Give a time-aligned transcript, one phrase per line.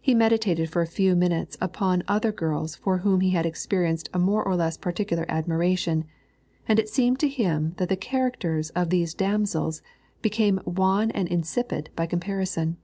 [0.00, 4.18] He meditated for a few minutes upon other girls for whom he had experienced a
[4.18, 6.06] more or less particular admiration,
[6.66, 9.82] and it seemed to him that the characters of these damsels
[10.22, 12.78] became wan and insipid by comparison.